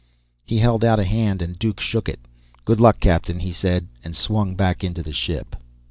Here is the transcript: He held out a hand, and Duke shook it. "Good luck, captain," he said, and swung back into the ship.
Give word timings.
He 0.43 0.57
held 0.57 0.83
out 0.83 0.99
a 0.99 1.03
hand, 1.03 1.43
and 1.43 1.59
Duke 1.59 1.79
shook 1.79 2.09
it. 2.09 2.19
"Good 2.65 2.81
luck, 2.81 2.99
captain," 2.99 3.39
he 3.41 3.51
said, 3.51 3.85
and 4.03 4.15
swung 4.15 4.55
back 4.55 4.83
into 4.83 5.03
the 5.03 5.13
ship. 5.13 5.55